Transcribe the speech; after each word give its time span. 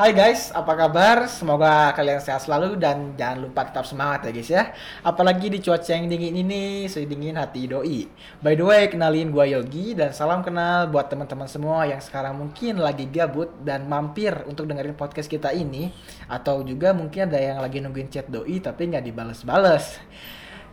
Hai 0.00 0.16
guys, 0.16 0.48
apa 0.56 0.80
kabar? 0.80 1.28
Semoga 1.28 1.92
kalian 1.92 2.24
sehat 2.24 2.48
selalu 2.48 2.80
dan 2.80 3.12
jangan 3.20 3.44
lupa 3.44 3.68
tetap 3.68 3.84
semangat 3.84 4.24
ya 4.24 4.30
guys 4.32 4.48
ya. 4.48 4.62
Apalagi 5.04 5.52
di 5.52 5.60
cuaca 5.60 5.92
yang 5.92 6.08
dingin 6.08 6.40
ini, 6.40 6.88
sedingin 6.88 7.36
hati 7.36 7.68
doi. 7.68 8.08
By 8.40 8.56
the 8.56 8.64
way, 8.64 8.88
kenalin 8.88 9.28
gua 9.28 9.44
Yogi 9.44 9.92
dan 9.92 10.16
salam 10.16 10.40
kenal 10.40 10.88
buat 10.88 11.12
teman-teman 11.12 11.44
semua 11.52 11.84
yang 11.84 12.00
sekarang 12.00 12.32
mungkin 12.32 12.80
lagi 12.80 13.12
gabut 13.12 13.52
dan 13.60 13.92
mampir 13.92 14.32
untuk 14.48 14.64
dengerin 14.72 14.96
podcast 14.96 15.28
kita 15.28 15.52
ini 15.52 15.92
atau 16.32 16.64
juga 16.64 16.96
mungkin 16.96 17.28
ada 17.28 17.36
yang 17.36 17.60
lagi 17.60 17.84
nungguin 17.84 18.08
chat 18.08 18.24
doi 18.24 18.56
tapi 18.56 18.88
nggak 18.88 19.04
dibales-bales. 19.04 20.00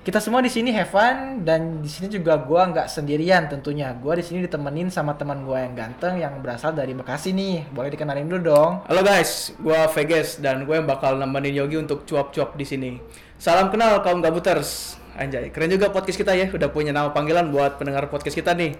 Kita 0.08 0.24
semua 0.24 0.40
di 0.40 0.48
sini 0.48 0.72
have 0.72 0.88
fun 0.88 1.44
dan 1.44 1.84
di 1.84 1.92
sini 1.92 2.08
juga 2.08 2.40
gua 2.40 2.72
nggak 2.72 2.88
sendirian 2.88 3.52
tentunya. 3.52 3.92
Gua 3.92 4.16
di 4.16 4.24
sini 4.24 4.40
ditemenin 4.40 4.88
sama 4.88 5.20
teman 5.20 5.44
gua 5.44 5.68
yang 5.68 5.76
ganteng 5.76 6.16
yang 6.16 6.40
berasal 6.40 6.72
dari 6.72 6.96
Bekasi 6.96 7.36
nih. 7.36 7.68
Boleh 7.76 7.92
dikenalin 7.92 8.24
dulu 8.24 8.56
dong. 8.56 8.72
Halo 8.88 9.04
guys, 9.04 9.52
gua 9.60 9.84
Vegas 9.92 10.40
dan 10.40 10.64
gue 10.64 10.80
yang 10.80 10.88
bakal 10.88 11.20
nemenin 11.20 11.60
Yogi 11.60 11.76
untuk 11.76 12.08
cuap-cuap 12.08 12.56
di 12.56 12.64
sini. 12.64 12.92
Salam 13.36 13.68
kenal 13.68 14.00
kaum 14.00 14.24
gabuters. 14.24 14.96
Anjay, 15.20 15.52
keren 15.52 15.76
juga 15.76 15.92
podcast 15.92 16.16
kita 16.16 16.32
ya, 16.40 16.48
udah 16.56 16.72
punya 16.72 16.96
nama 16.96 17.12
panggilan 17.12 17.52
buat 17.52 17.76
pendengar 17.76 18.08
podcast 18.08 18.40
kita 18.40 18.56
nih. 18.56 18.80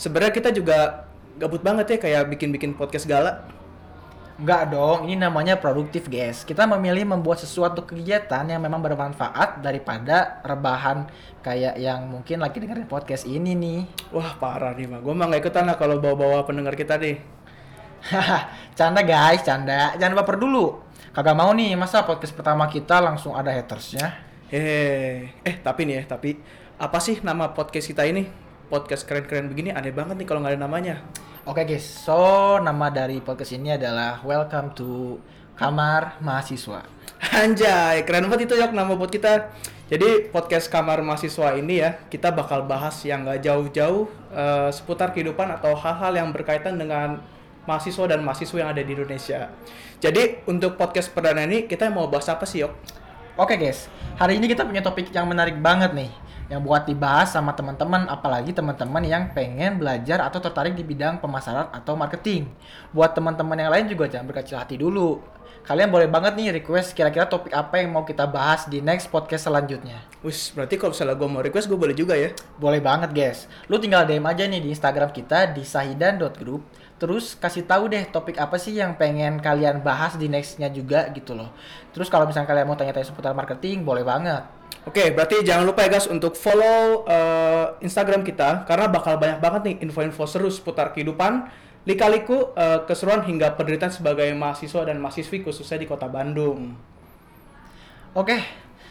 Sebenarnya 0.00 0.32
kita 0.32 0.48
juga 0.48 1.04
gabut 1.36 1.60
banget 1.60 1.92
ya 1.92 1.98
kayak 2.00 2.32
bikin-bikin 2.32 2.72
podcast 2.72 3.04
gala. 3.04 3.44
Enggak 4.34 4.74
dong, 4.74 5.06
ini 5.06 5.14
namanya 5.14 5.54
produktif 5.54 6.10
guys. 6.10 6.42
Kita 6.42 6.66
memilih 6.66 7.06
membuat 7.06 7.38
sesuatu 7.38 7.86
kegiatan 7.86 8.42
yang 8.42 8.58
memang 8.58 8.82
bermanfaat 8.82 9.62
daripada 9.62 10.42
rebahan 10.42 11.06
kayak 11.38 11.78
yang 11.78 12.10
mungkin 12.10 12.42
lagi 12.42 12.58
dengerin 12.58 12.90
podcast 12.90 13.30
ini 13.30 13.54
nih. 13.54 13.86
Wah, 14.10 14.34
parah 14.34 14.74
nih, 14.74 14.90
mah. 14.90 14.98
Gua 14.98 15.14
mah 15.14 15.30
nggak 15.30 15.38
ikutan 15.38 15.70
lah 15.70 15.78
kalau 15.78 16.02
bawa-bawa 16.02 16.42
pendengar 16.42 16.74
kita 16.74 16.98
nih. 16.98 17.22
Hahaha, 18.10 18.50
canda 18.74 19.06
guys, 19.06 19.46
canda. 19.46 19.94
Jangan 20.02 20.18
baper 20.18 20.42
dulu. 20.42 20.82
Kagak 21.14 21.38
mau 21.38 21.54
nih, 21.54 21.78
masa 21.78 22.02
podcast 22.02 22.34
pertama 22.34 22.66
kita 22.66 22.98
langsung 22.98 23.38
ada 23.38 23.54
hatersnya? 23.54 24.18
Hehehe. 24.50 25.30
Eh, 25.46 25.62
tapi 25.62 25.86
nih 25.86 26.02
ya, 26.02 26.18
tapi 26.18 26.42
apa 26.74 26.98
sih 26.98 27.22
nama 27.22 27.54
podcast 27.54 27.86
kita 27.86 28.02
ini? 28.02 28.26
Podcast 28.66 29.06
keren-keren 29.06 29.46
begini 29.46 29.70
aneh 29.70 29.94
banget 29.94 30.18
nih 30.18 30.26
kalau 30.26 30.42
nggak 30.42 30.58
ada 30.58 30.62
namanya. 30.66 31.06
Oke 31.44 31.68
guys, 31.68 31.84
so 31.84 32.56
nama 32.56 32.88
dari 32.88 33.20
podcast 33.20 33.52
ini 33.52 33.76
adalah 33.76 34.16
Welcome 34.24 34.72
to 34.80 35.20
Kamar 35.60 36.16
Mahasiswa. 36.24 36.88
Anjay, 37.36 38.00
keren 38.08 38.32
banget 38.32 38.48
itu 38.48 38.56
Yok 38.56 38.72
nama 38.72 38.96
buat 38.96 39.12
kita. 39.12 39.52
Jadi 39.92 40.32
podcast 40.32 40.72
kamar 40.72 41.04
mahasiswa 41.04 41.52
ini 41.52 41.84
ya, 41.84 42.00
kita 42.08 42.32
bakal 42.32 42.64
bahas 42.64 42.96
yang 43.04 43.28
nggak 43.28 43.44
jauh-jauh 43.44 44.08
eh, 44.32 44.72
seputar 44.72 45.12
kehidupan 45.12 45.52
atau 45.52 45.76
hal-hal 45.76 46.16
yang 46.16 46.32
berkaitan 46.32 46.80
dengan 46.80 47.20
mahasiswa 47.68 48.08
dan 48.08 48.24
mahasiswa 48.24 48.64
yang 48.64 48.72
ada 48.72 48.80
di 48.80 48.96
Indonesia. 48.96 49.52
Jadi 50.00 50.48
untuk 50.48 50.80
podcast 50.80 51.12
perdana 51.12 51.44
ini 51.44 51.68
kita 51.68 51.92
mau 51.92 52.08
bahas 52.08 52.24
apa 52.32 52.48
sih 52.48 52.64
Yok? 52.64 52.72
Oke 53.36 53.60
guys, 53.60 53.92
hari 54.16 54.40
ini 54.40 54.48
kita 54.48 54.64
punya 54.64 54.80
topik 54.80 55.12
yang 55.12 55.28
menarik 55.28 55.60
banget 55.60 55.92
nih 55.92 56.23
yang 56.52 56.60
buat 56.60 56.84
dibahas 56.84 57.32
sama 57.32 57.56
teman-teman 57.56 58.04
apalagi 58.06 58.52
teman-teman 58.52 59.00
yang 59.04 59.32
pengen 59.32 59.80
belajar 59.80 60.20
atau 60.20 60.40
tertarik 60.40 60.76
di 60.76 60.84
bidang 60.84 61.20
pemasaran 61.20 61.72
atau 61.72 61.96
marketing. 61.96 62.48
Buat 62.92 63.16
teman-teman 63.16 63.56
yang 63.56 63.70
lain 63.72 63.86
juga 63.88 64.08
jangan 64.10 64.28
berkecil 64.28 64.60
hati 64.60 64.76
dulu. 64.76 65.34
Kalian 65.64 65.88
boleh 65.88 66.04
banget 66.12 66.36
nih 66.36 66.60
request 66.60 66.92
kira-kira 66.92 67.24
topik 67.24 67.48
apa 67.56 67.80
yang 67.80 67.88
mau 67.88 68.04
kita 68.04 68.28
bahas 68.28 68.68
di 68.68 68.84
next 68.84 69.08
podcast 69.08 69.48
selanjutnya. 69.48 69.96
Wis, 70.20 70.52
berarti 70.52 70.76
kalau 70.76 70.92
misalnya 70.92 71.16
gue 71.16 71.24
mau 71.24 71.40
request 71.40 71.72
gue 71.72 71.78
boleh 71.80 71.96
juga 71.96 72.12
ya? 72.12 72.36
Boleh 72.60 72.84
banget 72.84 73.16
guys. 73.16 73.48
Lu 73.72 73.80
tinggal 73.80 74.04
DM 74.04 74.28
aja 74.28 74.44
nih 74.44 74.60
di 74.60 74.68
Instagram 74.68 75.08
kita 75.08 75.56
di 75.56 75.64
sahidan.group. 75.64 76.60
Terus 77.00 77.32
kasih 77.40 77.64
tahu 77.64 77.88
deh 77.88 78.04
topik 78.12 78.36
apa 78.36 78.60
sih 78.60 78.76
yang 78.76 79.00
pengen 79.00 79.40
kalian 79.40 79.80
bahas 79.80 80.20
di 80.20 80.28
nextnya 80.28 80.68
juga 80.68 81.08
gitu 81.16 81.32
loh. 81.32 81.48
Terus 81.96 82.12
kalau 82.12 82.28
misalnya 82.28 82.52
kalian 82.52 82.68
mau 82.68 82.76
tanya-tanya 82.76 83.08
seputar 83.08 83.32
marketing, 83.32 83.88
boleh 83.88 84.04
banget. 84.04 84.44
Oke, 84.84 85.16
berarti 85.16 85.40
jangan 85.40 85.64
lupa 85.64 85.88
ya 85.88 85.96
guys 85.96 86.04
untuk 86.12 86.36
follow 86.36 87.08
eh, 87.08 87.66
Instagram 87.80 88.20
kita 88.20 88.68
karena 88.68 88.84
bakal 88.92 89.16
banyak 89.16 89.40
banget 89.40 89.60
nih 89.64 89.76
info-info 89.88 90.28
seru 90.28 90.52
seputar 90.52 90.92
kehidupan, 90.92 91.48
lika-liku, 91.88 92.52
eh, 92.52 92.84
keseruan 92.84 93.24
hingga 93.24 93.56
penderitaan 93.56 93.88
sebagai 93.88 94.28
mahasiswa 94.36 94.84
dan 94.84 95.00
mahasiswi 95.00 95.40
khususnya 95.40 95.80
di 95.80 95.88
Kota 95.88 96.04
Bandung. 96.04 96.76
Oke, 98.12 98.44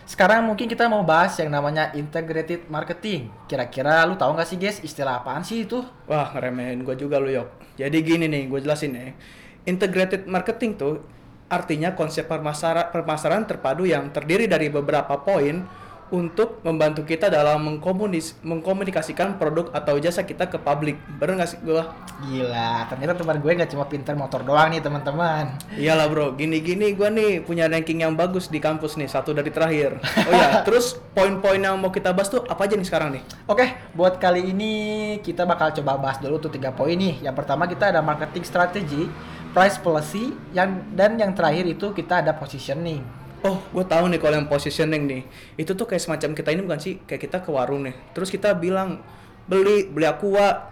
sekarang 0.10 0.50
mungkin 0.50 0.66
kita 0.66 0.90
mau 0.90 1.06
bahas 1.06 1.38
yang 1.38 1.54
namanya 1.54 1.94
integrated 1.94 2.66
marketing. 2.74 3.30
Kira-kira 3.46 4.02
lu 4.10 4.18
tahu 4.18 4.34
nggak 4.34 4.50
sih 4.50 4.58
guys 4.58 4.82
istilah 4.82 5.22
apaan 5.22 5.46
sih 5.46 5.70
itu? 5.70 5.86
Wah, 6.10 6.34
ngeremehin 6.34 6.82
gue 6.82 6.98
juga 6.98 7.22
lu, 7.22 7.30
Yok. 7.30 7.78
Jadi 7.78 7.98
gini 8.02 8.26
nih, 8.26 8.50
gue 8.50 8.60
jelasin 8.66 8.98
ya. 8.98 9.14
Integrated 9.70 10.26
marketing 10.26 10.74
tuh 10.74 11.06
artinya 11.54 11.94
konsep 11.94 12.26
permasara- 12.26 12.90
permasalahan 12.90 13.46
terpadu 13.46 13.86
yang 13.86 14.10
terdiri 14.10 14.50
dari 14.50 14.74
beberapa 14.74 15.22
poin 15.22 15.83
untuk 16.14 16.62
membantu 16.62 17.02
kita 17.02 17.26
dalam 17.26 17.66
mengkomunis 17.66 18.38
mengkomunikasikan 18.46 19.42
produk 19.42 19.74
atau 19.74 19.98
jasa 19.98 20.22
kita 20.22 20.46
ke 20.46 20.62
publik. 20.62 21.02
Bener 21.18 21.42
nggak 21.42 21.50
sih 21.50 21.60
gue? 21.66 21.82
Gila, 22.30 22.86
ternyata 22.86 23.18
teman 23.18 23.42
gue 23.42 23.52
nggak 23.58 23.72
cuma 23.74 23.90
pinter 23.90 24.14
motor 24.14 24.46
doang 24.46 24.70
nih 24.70 24.78
teman-teman. 24.86 25.58
Iyalah 25.74 26.06
bro, 26.14 26.38
gini-gini 26.38 26.94
gue 26.94 27.10
nih 27.10 27.42
punya 27.42 27.66
ranking 27.66 28.06
yang 28.06 28.14
bagus 28.14 28.46
di 28.46 28.62
kampus 28.62 28.94
nih, 28.94 29.10
satu 29.10 29.34
dari 29.34 29.50
terakhir. 29.50 29.98
Oh 30.30 30.34
ya, 30.38 30.62
terus 30.70 31.02
poin-poin 31.18 31.58
yang 31.58 31.82
mau 31.82 31.90
kita 31.90 32.14
bahas 32.14 32.30
tuh 32.30 32.46
apa 32.46 32.70
aja 32.70 32.78
nih 32.78 32.86
sekarang 32.86 33.18
nih? 33.18 33.26
Oke, 33.50 33.66
buat 33.98 34.22
kali 34.22 34.54
ini 34.54 34.74
kita 35.26 35.50
bakal 35.50 35.74
coba 35.82 35.98
bahas 35.98 36.22
dulu 36.22 36.38
tuh 36.38 36.54
tiga 36.54 36.70
poin 36.70 36.94
nih. 36.94 37.26
Yang 37.26 37.42
pertama 37.42 37.66
kita 37.66 37.90
ada 37.90 38.06
marketing 38.06 38.46
strategy, 38.46 39.10
price 39.50 39.82
policy, 39.82 40.30
yang 40.54 40.86
dan 40.94 41.18
yang 41.18 41.34
terakhir 41.34 41.66
itu 41.66 41.90
kita 41.90 42.22
ada 42.22 42.38
positioning. 42.38 43.23
Oh, 43.44 43.60
gue 43.76 43.84
tahu 43.84 44.08
nih 44.08 44.24
kalau 44.24 44.40
yang 44.40 44.48
positioning 44.48 45.04
nih, 45.04 45.22
itu 45.60 45.76
tuh 45.76 45.84
kayak 45.84 46.00
semacam 46.00 46.32
kita 46.32 46.56
ini 46.56 46.64
bukan 46.64 46.80
sih, 46.80 47.04
kayak 47.04 47.28
kita 47.28 47.38
ke 47.44 47.52
warung 47.52 47.84
nih, 47.84 47.92
terus 48.16 48.32
kita 48.32 48.56
bilang 48.56 49.04
beli 49.52 49.92
beli 49.92 50.08
aqua, 50.08 50.72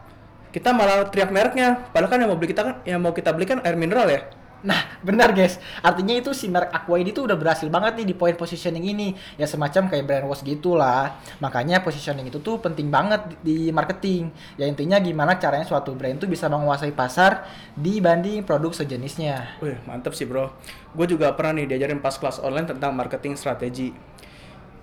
kita 0.55 0.71
malah 0.71 1.03
teriak 1.11 1.35
mereknya, 1.35 1.91
padahal 1.91 2.07
kan 2.07 2.23
yang 2.23 2.31
mau 2.31 2.39
beli 2.39 2.55
kita 2.55 2.63
kan, 2.63 2.75
yang 2.87 3.03
mau 3.03 3.11
kita 3.11 3.35
beli 3.35 3.43
kan 3.43 3.59
air 3.67 3.75
mineral 3.75 4.07
ya. 4.07 4.23
Nah, 4.61 5.01
benar 5.01 5.33
guys. 5.33 5.57
Artinya 5.81 6.13
itu 6.13 6.37
si 6.37 6.45
merek 6.45 6.69
Aqua 6.69 7.01
ini 7.01 7.09
tuh 7.09 7.25
udah 7.25 7.33
berhasil 7.33 7.65
banget 7.65 7.97
nih 7.97 8.13
di 8.13 8.15
poin 8.15 8.37
positioning 8.37 8.85
ini. 8.85 9.17
Ya 9.37 9.49
semacam 9.49 9.89
kayak 9.89 10.03
brand 10.05 10.25
wash 10.29 10.45
gitu 10.45 10.77
lah. 10.77 11.17
Makanya 11.41 11.81
positioning 11.81 12.29
itu 12.29 12.37
tuh 12.45 12.61
penting 12.61 12.93
banget 12.93 13.41
di 13.41 13.73
marketing. 13.73 14.29
Ya 14.61 14.69
intinya 14.69 15.01
gimana 15.01 15.41
caranya 15.41 15.65
suatu 15.65 15.97
brand 15.97 16.21
tuh 16.21 16.29
bisa 16.29 16.45
menguasai 16.45 16.93
pasar 16.93 17.49
dibanding 17.73 18.45
produk 18.45 18.69
sejenisnya. 18.69 19.57
Wih, 19.65 19.81
mantep 19.89 20.13
sih 20.13 20.29
bro. 20.29 20.53
Gue 20.93 21.09
juga 21.09 21.33
pernah 21.33 21.57
nih 21.57 21.65
diajarin 21.65 21.97
pas 21.97 22.13
kelas 22.13 22.37
online 22.45 22.69
tentang 22.69 22.93
marketing 22.93 23.33
strategi. 23.33 23.89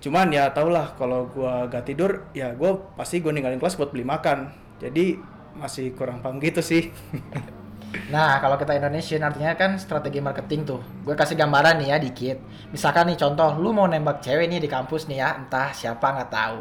Cuman 0.03 0.31
ya 0.31 0.51
tau 0.51 0.71
lah 0.71 0.95
kalau 0.95 1.27
gue 1.31 1.53
gak 1.71 1.87
tidur, 1.87 2.27
ya 2.31 2.55
gue 2.55 2.71
pasti 2.95 3.19
gue 3.19 3.31
ninggalin 3.31 3.59
kelas 3.59 3.79
buat 3.79 3.95
beli 3.95 4.03
makan. 4.03 4.51
Jadi 4.79 5.19
masih 5.55 5.91
kurang 5.95 6.19
paham 6.19 6.39
gitu 6.39 6.59
sih. 6.59 6.91
Nah, 8.09 8.37
kalau 8.37 8.53
kita 8.57 8.77
Indonesian 8.77 9.25
artinya 9.25 9.53
kan 9.57 9.77
strategi 9.81 10.21
marketing 10.21 10.61
tuh. 10.65 10.81
Gue 11.01 11.17
kasih 11.17 11.33
gambaran 11.33 11.81
nih 11.81 11.87
ya 11.89 11.97
dikit. 11.97 12.37
Misalkan 12.69 13.09
nih 13.09 13.17
contoh, 13.17 13.57
lu 13.57 13.73
mau 13.73 13.89
nembak 13.89 14.21
cewek 14.21 14.45
nih 14.45 14.61
di 14.61 14.69
kampus 14.69 15.09
nih 15.09 15.17
ya, 15.21 15.29
entah 15.41 15.73
siapa 15.73 16.05
nggak 16.13 16.29
tahu. 16.29 16.59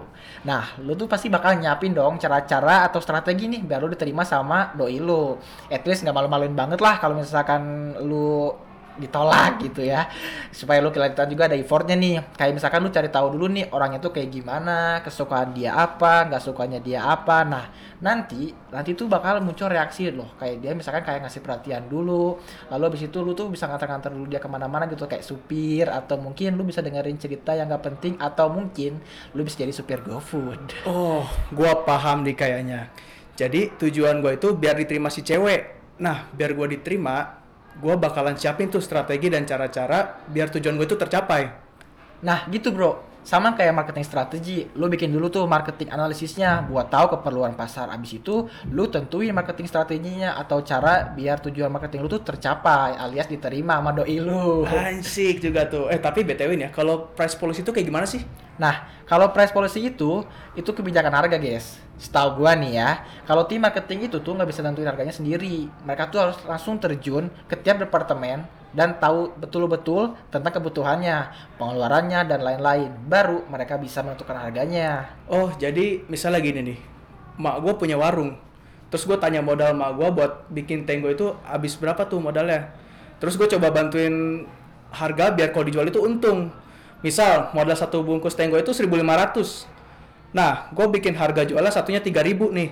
Nah, 0.49 0.77
lu 0.81 0.97
tuh 0.97 1.05
pasti 1.05 1.29
bakal 1.29 1.61
nyiapin 1.61 1.93
dong 1.93 2.17
cara-cara 2.17 2.89
atau 2.89 3.01
strategi 3.05 3.45
nih 3.45 3.61
biar 3.61 3.81
lu 3.85 3.93
diterima 3.93 4.25
sama 4.25 4.73
doi 4.73 4.97
lu. 5.01 5.37
At 5.69 5.85
least 5.85 6.05
nggak 6.05 6.17
malu-maluin 6.17 6.57
banget 6.57 6.81
lah 6.81 6.97
kalau 6.97 7.17
misalkan 7.17 7.93
lu 8.05 8.53
ditolak 8.99 9.63
gitu 9.63 9.87
ya. 9.87 10.11
Supaya 10.51 10.83
lu 10.83 10.91
kelihatan 10.91 11.31
juga 11.31 11.47
ada 11.47 11.57
effortnya 11.57 11.95
nih. 11.95 12.35
Kayak 12.35 12.53
misalkan 12.59 12.83
lu 12.85 12.91
cari 12.91 13.09
tahu 13.09 13.27
dulu 13.39 13.47
nih 13.49 13.71
orangnya 13.71 14.03
tuh 14.03 14.13
kayak 14.13 14.29
gimana 14.35 15.01
kesukaan 15.07 15.55
dia 15.55 15.79
apa 15.79 16.27
nggak 16.29 16.43
sukanya 16.43 16.83
dia 16.83 17.07
apa. 17.07 17.47
Nah 17.47 17.65
nanti 17.99 18.55
nanti 18.71 18.95
tuh 18.95 19.07
bakal 19.07 19.41
muncul 19.41 19.71
reaksi 19.71 20.11
loh. 20.11 20.35
Kayak 20.37 20.57
dia 20.61 20.73
misalkan 20.75 21.03
kayak 21.07 21.25
ngasih 21.27 21.41
perhatian 21.41 21.87
dulu 21.87 22.37
lalu 22.69 22.83
abis 22.91 23.07
itu 23.07 23.19
lu 23.23 23.33
tuh 23.33 23.49
bisa 23.49 23.71
nganter-nganter 23.71 24.11
dulu 24.11 24.27
dia 24.27 24.43
ke 24.43 24.51
mana-mana 24.51 24.91
gitu. 24.91 25.07
Kayak 25.07 25.25
supir 25.25 25.87
atau 25.89 26.19
mungkin 26.19 26.59
lu 26.59 26.67
bisa 26.67 26.83
dengerin 26.83 27.17
cerita 27.17 27.55
yang 27.55 27.71
gak 27.71 27.85
penting 27.87 28.19
atau 28.19 28.51
mungkin 28.51 28.99
lu 29.33 29.47
bisa 29.47 29.63
jadi 29.63 29.71
supir 29.71 30.03
GoFood. 30.03 30.87
Oh, 30.89 31.23
gua 31.55 31.87
paham 31.87 32.27
nih 32.27 32.35
kayaknya. 32.35 32.91
Jadi 33.39 33.79
tujuan 33.79 34.19
gua 34.19 34.35
itu 34.35 34.51
biar 34.59 34.75
diterima 34.75 35.09
si 35.15 35.23
cewek. 35.23 35.79
Nah, 36.03 36.27
biar 36.35 36.55
gua 36.59 36.67
diterima, 36.67 37.38
gua 37.79 37.95
bakalan 37.97 38.35
siapin 38.35 38.69
tuh 38.69 38.83
strategi 38.83 39.31
dan 39.31 39.47
cara-cara 39.47 40.27
biar 40.27 40.51
tujuan 40.53 40.75
gue 40.77 40.87
itu 40.87 40.99
tercapai. 40.99 41.43
Nah 42.27 42.51
gitu 42.51 42.75
bro, 42.75 43.08
sama 43.29 43.53
kayak 43.53 43.77
marketing 43.77 44.09
strategi, 44.09 44.65
lu 44.73 44.89
bikin 44.89 45.13
dulu 45.13 45.29
tuh 45.29 45.45
marketing 45.45 45.93
analisisnya 45.93 46.65
buat 46.65 46.89
tahu 46.89 47.21
keperluan 47.21 47.53
pasar. 47.53 47.93
Abis 47.93 48.17
itu 48.17 48.49
lu 48.73 48.89
tentuin 48.89 49.37
marketing 49.37 49.69
strateginya 49.69 50.33
atau 50.41 50.65
cara 50.65 51.13
biar 51.13 51.37
tujuan 51.45 51.69
marketing 51.69 52.01
lu 52.01 52.09
tuh 52.09 52.25
tercapai 52.25 52.97
alias 52.97 53.29
diterima 53.29 53.85
sama 53.85 53.93
doi 53.93 54.17
lu. 54.25 54.65
Asik 54.65 55.45
juga 55.45 55.69
tuh. 55.69 55.93
Eh, 55.93 56.01
tapi 56.01 56.25
BTW 56.25 56.57
nih 56.57 56.65
ya, 56.65 56.71
kalau 56.73 57.13
price 57.13 57.37
policy 57.37 57.61
itu 57.61 57.69
kayak 57.69 57.93
gimana 57.93 58.09
sih? 58.09 58.25
Nah, 58.57 58.89
kalau 59.05 59.29
price 59.37 59.53
policy 59.53 59.93
itu, 59.93 60.25
itu 60.57 60.71
kebijakan 60.73 61.13
harga, 61.13 61.37
guys. 61.37 61.77
Setahu 62.01 62.41
gua 62.41 62.57
nih 62.57 62.81
ya, 62.81 63.05
kalau 63.29 63.45
tim 63.45 63.61
marketing 63.61 64.09
itu 64.09 64.25
tuh 64.25 64.41
nggak 64.41 64.49
bisa 64.49 64.65
tentuin 64.65 64.89
harganya 64.89 65.13
sendiri. 65.13 65.69
Mereka 65.85 66.09
tuh 66.09 66.25
harus 66.25 66.39
langsung 66.49 66.81
terjun 66.81 67.29
ke 67.45 67.61
tiap 67.61 67.77
departemen 67.77 68.49
dan 68.77 69.01
tahu 69.01 69.33
betul-betul 69.41 70.13
tentang 70.29 70.53
kebutuhannya, 70.61 71.33
pengeluarannya 71.57 72.21
dan 72.29 72.41
lain-lain. 72.45 72.91
Baru 73.09 73.49
mereka 73.49 73.81
bisa 73.81 74.05
menentukan 74.05 74.37
harganya. 74.37 75.09
Oh, 75.25 75.49
jadi 75.57 76.05
misalnya 76.07 76.41
gini 76.45 76.61
nih. 76.75 76.79
Mak 77.41 77.65
gue 77.65 77.73
punya 77.81 77.97
warung. 77.97 78.37
Terus 78.89 79.05
gue 79.09 79.17
tanya 79.21 79.41
modal 79.41 79.73
mak 79.77 79.97
gue 79.97 80.09
buat 80.13 80.33
bikin 80.53 80.85
tenggo 80.85 81.09
itu 81.09 81.33
habis 81.45 81.77
berapa 81.81 82.05
tuh 82.09 82.21
modalnya. 82.21 82.73
Terus 83.21 83.41
gue 83.41 83.49
coba 83.57 83.73
bantuin 83.73 84.45
harga 84.93 85.33
biar 85.33 85.53
kalau 85.53 85.65
dijual 85.69 85.89
itu 85.89 86.01
untung. 86.05 86.53
Misal 87.01 87.55
modal 87.55 87.77
satu 87.79 88.05
bungkus 88.05 88.37
tenggo 88.37 88.59
itu 88.61 88.73
1500. 88.75 89.69
Nah, 90.35 90.69
gue 90.77 90.87
bikin 90.93 91.17
harga 91.17 91.49
jualnya 91.49 91.73
satunya 91.73 92.05
3000 92.05 92.53
nih. 92.53 92.71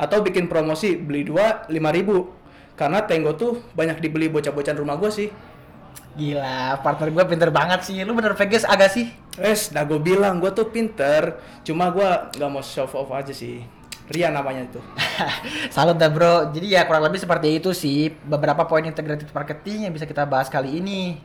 Atau 0.00 0.24
bikin 0.24 0.48
promosi 0.48 0.96
beli 0.96 1.28
dua 1.28 1.68
5000. 1.68 2.43
Karena 2.74 3.06
tenggo 3.06 3.38
tuh 3.38 3.62
banyak 3.78 4.02
dibeli 4.02 4.26
bocah-bocahan 4.26 4.78
rumah 4.78 4.98
gue 4.98 5.10
sih. 5.10 5.28
Gila, 6.14 6.78
partner 6.78 7.10
gue 7.10 7.24
pinter 7.26 7.50
banget 7.50 7.80
sih. 7.86 7.98
Lu 8.06 8.14
bener 8.14 8.38
Vegas 8.38 8.62
agak 8.66 8.94
sih? 8.94 9.10
Wes, 9.34 9.74
nah 9.74 9.82
gue 9.82 9.98
bilang 9.98 10.38
gue 10.38 10.50
tuh 10.54 10.70
pinter. 10.70 11.38
Cuma 11.66 11.90
gue 11.90 12.06
nggak 12.38 12.50
mau 12.50 12.62
show 12.62 12.86
off 12.86 13.10
aja 13.10 13.34
sih. 13.34 13.62
Ria 14.10 14.28
namanya 14.28 14.68
itu. 14.68 14.80
Salut 15.74 15.96
dah 15.96 16.10
bro. 16.12 16.52
Jadi 16.52 16.76
ya 16.76 16.86
kurang 16.86 17.08
lebih 17.08 17.18
seperti 17.18 17.56
itu 17.56 17.72
sih 17.72 18.12
beberapa 18.12 18.62
poin 18.68 18.84
integrated 18.84 19.30
marketing 19.32 19.88
yang 19.88 19.92
bisa 19.94 20.04
kita 20.04 20.22
bahas 20.28 20.46
kali 20.52 20.78
ini. 20.78 21.18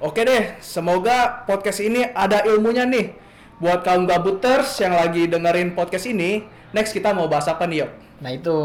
Oke 0.00 0.24
deh, 0.24 0.56
semoga 0.64 1.44
podcast 1.44 1.84
ini 1.84 2.08
ada 2.16 2.40
ilmunya 2.48 2.88
nih. 2.88 3.12
Buat 3.60 3.84
kaum 3.84 4.08
gabuters 4.08 4.80
yang 4.80 4.96
lagi 4.96 5.28
dengerin 5.28 5.76
podcast 5.76 6.08
ini, 6.08 6.40
next 6.72 6.96
kita 6.96 7.12
mau 7.12 7.28
bahas 7.28 7.44
apa 7.44 7.68
nih, 7.68 7.84
Yok? 7.84 7.90
Nah 8.24 8.30
itu 8.32 8.56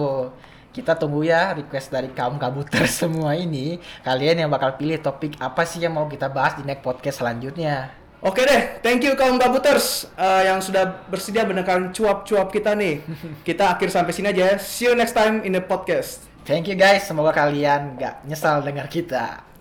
kita 0.75 0.99
tunggu 0.99 1.23
ya 1.23 1.55
request 1.55 1.87
dari 1.87 2.11
kaum 2.11 2.35
kabuter 2.35 2.83
semua 2.99 3.39
ini. 3.39 3.79
Kalian 4.03 4.43
yang 4.43 4.51
bakal 4.51 4.75
pilih 4.75 4.99
topik 4.99 5.39
apa 5.39 5.63
sih 5.63 5.79
yang 5.79 5.95
mau 5.95 6.11
kita 6.11 6.27
bahas 6.27 6.59
di 6.59 6.67
next 6.67 6.83
podcast 6.83 7.23
selanjutnya. 7.23 7.95
Oke 8.19 8.41
deh, 8.41 8.81
thank 8.83 9.05
you 9.05 9.13
kaum 9.13 9.37
gabuters 9.39 10.09
uh, 10.17 10.41
yang 10.43 10.57
sudah 10.57 11.07
bersedia 11.07 11.45
mendengarkan 11.45 11.95
cuap-cuap 11.95 12.49
kita 12.51 12.73
nih. 12.73 13.05
Kita 13.47 13.77
akhir 13.77 13.93
sampai 13.93 14.11
sini 14.17 14.33
aja. 14.33 14.51
ya. 14.51 14.57
See 14.57 14.89
you 14.89 14.97
next 14.97 15.13
time 15.13 15.45
in 15.45 15.53
the 15.53 15.61
podcast. 15.61 16.25
Thank 16.41 16.65
you 16.65 16.77
guys, 16.77 17.05
semoga 17.05 17.33
kalian 17.33 17.97
gak 17.97 18.25
nyesal 18.25 18.65
dengar 18.65 18.85
kita. 18.85 19.54